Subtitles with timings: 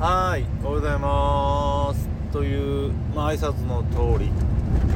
[0.00, 2.08] はいおはようございます。
[2.32, 4.30] という、まあ、挨拶の通り。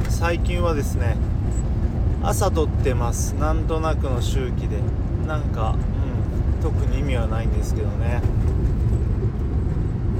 [0.09, 1.15] 最近はですね
[2.23, 3.33] 朝撮ってます。
[3.35, 4.79] なんとなくの周期で。
[5.27, 5.75] なんか、
[6.57, 8.19] うん、特に意味はないんですけどね。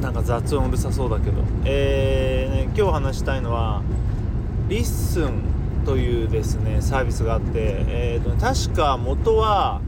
[0.04, 1.42] なんか雑音うるさそうだけど。
[1.64, 3.82] えー、ね、今日話したいのは
[4.70, 5.42] LISTEN
[5.84, 9.82] というですねサービスがあって、えーと、確か元は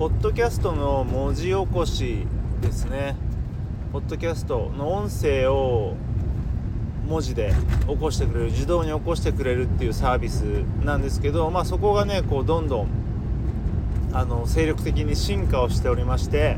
[0.00, 2.26] ポッドキャストの文字起こし
[2.60, 3.14] ですね。
[3.92, 5.96] ポッドキャストの音声を
[7.08, 7.52] 文字で
[7.88, 10.42] 起こしてくれる自動に起こしてくれるっていうサービス
[10.84, 12.88] なんですけど、まあ、そこがねこうどんどん
[14.12, 16.56] あの精力的に進化をしておりまして、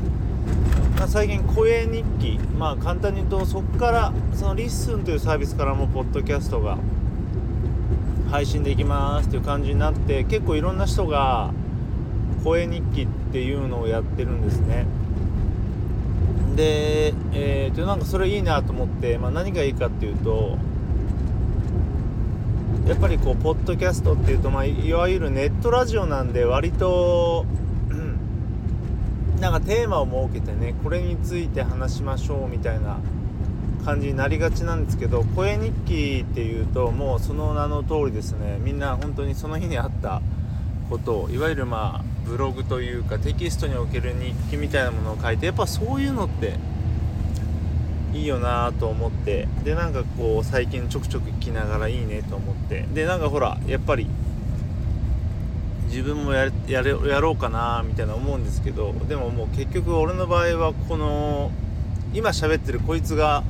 [0.99, 6.77] まあ、最近声日記まあ簡単に言うとそこからそのリッスンというサービスからもポッドキャストが
[8.29, 11.51] 配信できますっていう感じになって結構いろんな人が
[12.43, 14.85] 声日記っていうのをやってるんですね。
[16.55, 20.57] で、えー、となんかそれいいなと思って、まあ、何がいいかっていうと
[22.87, 27.45] やっぱりこうポッドキャストっていうと、まあ、いわゆるネットラジオなんで割と、
[27.89, 32.99] うん、なんかテーマを設けてねこれについて話しましょうみたいな
[33.85, 38.57] 感じになりがちなんですけど声日記っていうともうその名の通りですね。
[38.59, 40.21] みんな本当にその日にあった
[40.89, 46.55] ことをいわゆるまあブログというかテキストにおける日記みたいなものを書いてやっぱそういうのって
[48.13, 54.07] いいよなと思ってでなんかこう最近ちょくちょく聞きながらいいねと思ってでなんかほらやっぱり
[55.87, 61.51] 自分もやややろうかなみたいな思うんですけどでももう結局俺の場合はこの
[62.13, 63.43] 今喋ってるこいつが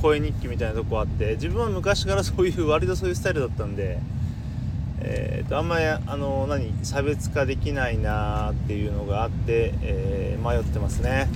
[0.00, 3.98] 声日記みたいなとこあって自分は昔からそういう割とそういうスタイルだったんで
[5.06, 11.28] えーと、あんまりあの何差別化できないなっていうのがあって、えー、迷ってますね。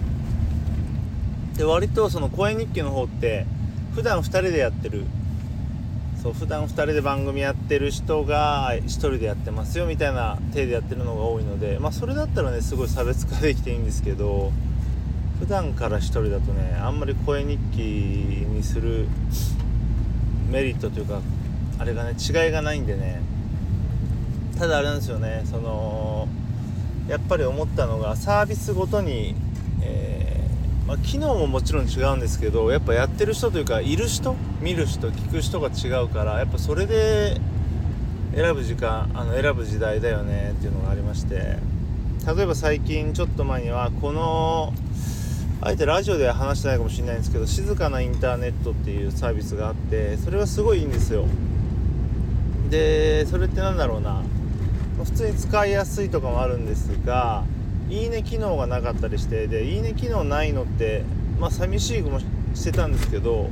[1.56, 3.44] で割とその声日記の方って
[3.94, 5.04] 普段2人でやってる
[6.22, 14.52] そう普段2人で番組やってる人が1人でやってますよみたいな体でやってるのが多いのでまあそれだったらねすごい差別化できていいんですけど
[15.40, 19.06] 普段から1人だとねあんまり声日記にする
[20.48, 21.20] メリットというか
[21.78, 23.20] あれがね違いがないんでね
[24.58, 26.28] ただあれなんですよねその
[27.08, 29.34] やっぱり思ったのがサービスごとに、
[29.82, 37.40] えー、まあ、機能ももちろん違うんですけどやっぱやってる人というかいる人見る人聞く人が違うからやっぱそれで
[38.34, 41.56] 選ぶ時間あの選ぶ時代だよねっていうのがありまして
[42.26, 44.74] 例えば最近ちょっと前にはこの
[45.60, 51.26] あえてラジオでは話してないかもしれないんですけど静かなインターネットっていうサービスがあってそれがすごいいいんですよ。
[52.70, 54.22] でそれって何だろうな
[55.04, 57.44] 普通に使いやすいとかもあるんですが
[57.90, 61.04] いいね機能がなかったりしてでいいね機能ないのって
[61.40, 62.20] まあ寂しいも
[62.54, 63.48] してたんですけど、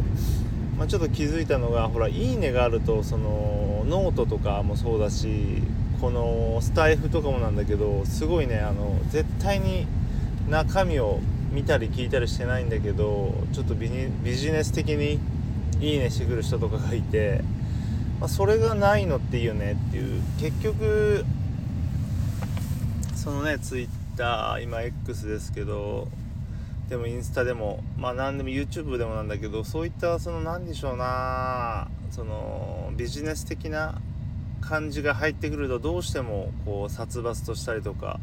[0.77, 5.63] まあ、ちょっと気づいたのがほらいいねがあるとそのノートとかもそうだし
[6.01, 9.87] このスタエフとかもなんだけどすごいねあの絶対に
[10.49, 11.21] 中身を
[11.51, 15.19] 見たり聞いたりしてないんだけどちょっとビジネス的に
[15.81, 17.43] いいねしてくる人とかがいて、
[18.21, 21.25] まあ、それがないのっていいよねっていう結局
[23.27, 26.07] そのねツイッター今 X ですけど
[26.89, 34.01] でもインスタでもまあ何でも YouTube でもなんだけどそういったその何でしょうなそのビジネス的な
[34.61, 38.21] 感じが入ってくるとどうしてもこう殺伐としたりとか、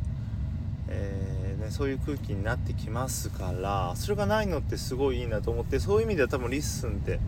[0.88, 7.20] えー、ね、そういう空気になってきますからそれがないのってすごいいいなと思ってそういう意味では多分リッスンって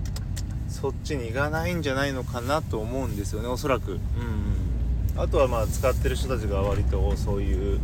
[0.70, 3.92] そっちに行かないんじゃないのかなと思うんですよねおそらく。
[3.92, 4.75] うん、うん
[5.18, 7.80] あとはまあ使ってる人たちが割とそういう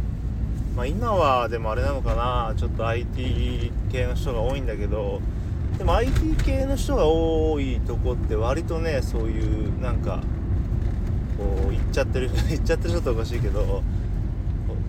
[0.76, 5.22] まあ今はでもあれなのかなちょっと IT 系の人が多いんだけど
[5.78, 10.22] でも IT 系の人が多いとこって割とねそういうなんか
[11.38, 13.82] こう行っちゃってる 行っちゃってる人っておかしいけど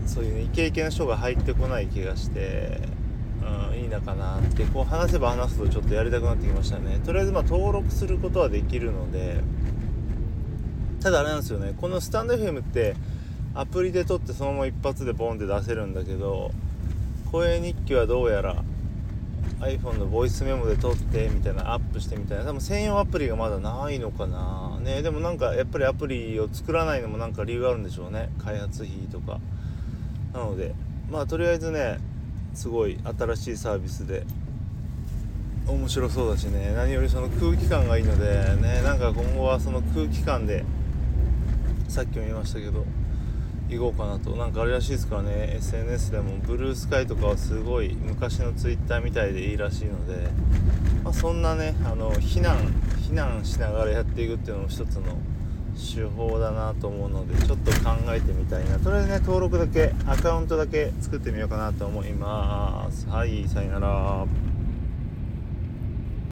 [0.07, 2.81] そういうねイケイケな人が入ってこない気がして、
[3.71, 7.01] うん、いいのかなってこう話せば話すとちょっとやりたくなってきましたね。
[7.05, 9.41] とりあえずま登録することはできるので
[11.03, 11.75] ただあれなんですよね。
[11.81, 12.95] このスタンド FM って
[13.55, 16.53] アプリで撮ってそのまま一発でボンって出せるんだけど
[17.31, 18.63] 声日記はどうやら
[19.61, 24.79] iPhone のボイスメモで撮ってみたいなアップしてみたいな多分専用アプリがまだないのかな。
[24.81, 28.31] ねでもなんかやっぱりアプリを作らないのもなんか理由があるんでしょうね。
[28.39, 29.39] 開発費とか。
[30.33, 30.75] なので
[31.11, 31.99] まあとりあえずね
[32.55, 34.25] すごい新しいサービスで
[35.67, 36.73] 面白そうだしね。
[36.75, 40.65] 何よりその空気感がいいのでねなんか今後はその空気感で
[41.93, 42.87] さっきも言いましたけど
[43.69, 44.31] いこうかなと。
[44.31, 45.57] なんかあれらしいですからね。
[45.59, 50.31] SNS でもブルースカイとかはすごい昔のツイッターみたいでいいらしいので、
[51.05, 52.57] まあ、そんなねあの避難
[52.97, 55.19] 避難しながらやっていくっていうのも一つの
[55.75, 58.79] 手法だなと思うのでちょっと考えてみたいな。
[58.79, 63.07] とりあえずね登録だけアカウントだけ作ってみようかなと思います。
[63.09, 64.52] はいさよなら。